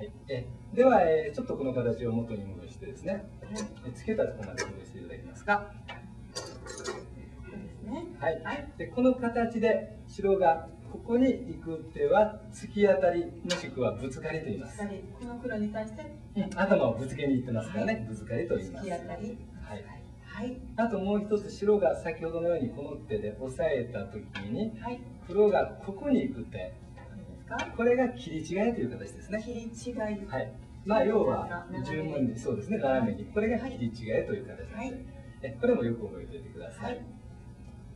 [0.00, 3.22] はい、えでは、えー、ちょっとこの形を元に戻してですね、はい、
[3.86, 5.70] えつけたところまで戻していただけますか？
[8.18, 14.78] はい、はい、でこの形で白がここに行く手は突き当たりもしくはぶつかりと言います。
[14.78, 18.88] この黒に対して、うん、頭をぶつけに行ってますからね、はい、ぶつかりと言います。
[18.88, 19.38] 突き当たり。
[19.62, 19.84] はい。
[20.24, 26.74] はい、あともう一つ白が先ほどのようにこの手で押さえた時に、はい、黒がここに行く手
[27.76, 29.42] これが切り違いという形ですね。
[29.42, 29.96] 切り違い。
[30.26, 30.52] はい。
[30.84, 32.78] まあ要は十分にそうですね。
[32.78, 33.24] 斜めに。
[33.26, 33.92] これが切り違い
[34.26, 34.94] という形です、はい、
[35.42, 37.00] えこれもよく覚えておいてください。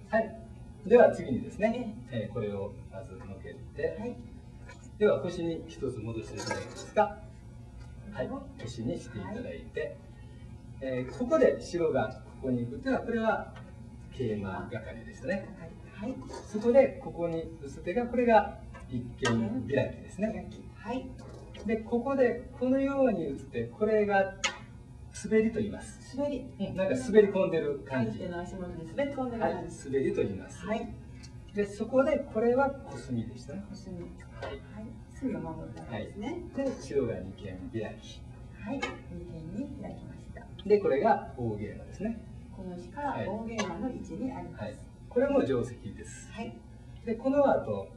[0.09, 0.41] はい、
[0.87, 4.17] では次にですね、えー、これをまずのけて、はい、
[4.99, 7.19] では星に一つ戻していただけますか？
[8.13, 8.31] はい。
[8.63, 9.97] 星にしていただいて、
[10.81, 13.55] えー、ここで白がここに行くというのはこれは
[14.13, 15.49] 桂馬係でしたね、
[15.93, 16.15] はい、
[16.47, 18.59] そこでここに打つ手がこれが
[18.91, 21.07] 一見開きですね、はい、
[21.67, 24.35] でここでこのように打つ手これが
[25.25, 26.17] 滑りと言います。
[26.17, 28.45] 滑り、うん、なんか滑り込んでる感じ、はい、滑
[29.05, 30.95] り込んでる感じ、はい、滑りと言います、はい、
[31.55, 33.65] でそこでこれはコスミでしたね。
[33.69, 33.97] コスミ。
[34.41, 34.59] はい、はい、
[35.13, 38.23] 隅を守ったんですね、はい、で白が二間開き。
[38.61, 38.77] はい。
[38.77, 40.47] 二間に開きました。
[40.69, 42.25] でこれが大ゲーマですね。
[42.57, 44.75] この石から大ゲーマの位置にあります、はい、
[45.09, 46.57] これも定石です、はい、
[47.07, 47.89] でこの後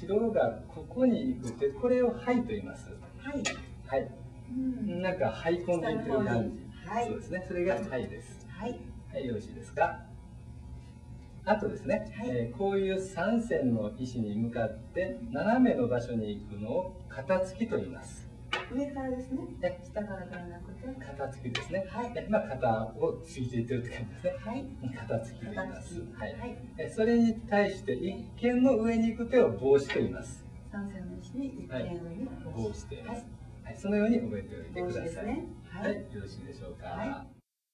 [0.00, 2.90] 白がここに行くってこれを「はい」と言います。
[3.18, 3.42] はい。
[3.86, 4.10] はい、
[4.50, 7.44] うん、なんか「はい込んでいってる感じ、はい、そうですね。
[7.48, 8.46] それが「はい」です。
[8.48, 8.78] はい、
[9.12, 10.04] はい、よろしいですか？
[11.44, 18.27] あとですね、はい、えー、こういう三線の石に向かって斜めの場所に行くのを肩つきと言います
[18.70, 19.40] 上からですね。
[19.82, 20.88] 下からではなくて。
[21.00, 21.86] 肩つきですね。
[21.88, 22.28] はい。
[22.28, 24.32] まあ肩をついていってるって感じですね。
[24.44, 24.64] はい。
[24.96, 26.00] 肩つきと言います。
[26.18, 26.58] はい。
[26.78, 30.44] えそれに対して一見の上に行く手を帽子と言います。
[30.70, 33.02] 三線の石に一見上に帽子と言い。
[33.06, 33.24] はい。
[33.76, 35.26] そのように覚えておいてください。
[35.26, 35.92] ね、はい。
[35.92, 36.86] よろしいでしょうか。
[36.88, 37.37] はい